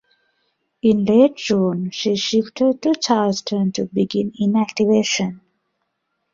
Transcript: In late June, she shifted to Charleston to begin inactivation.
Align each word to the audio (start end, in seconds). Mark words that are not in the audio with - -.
In 0.81 1.05
late 1.05 1.35
June, 1.35 1.91
she 1.91 2.15
shifted 2.15 2.81
to 2.81 2.95
Charleston 2.95 3.71
to 3.73 3.85
begin 3.85 4.31
inactivation. 4.39 5.41